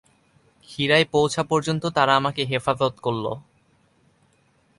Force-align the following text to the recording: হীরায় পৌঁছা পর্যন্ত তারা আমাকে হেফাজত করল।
হীরায় 0.69 1.05
পৌঁছা 1.11 1.43
পর্যন্ত 1.43 1.83
তারা 1.85 2.13
আমাকে 2.15 2.41
হেফাজত 2.45 2.93
করল। 3.01 3.25